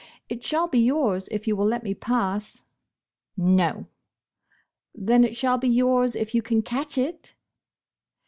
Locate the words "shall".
0.43-0.67, 5.37-5.59